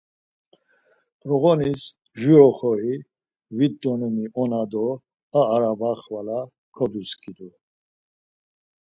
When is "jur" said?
2.19-2.39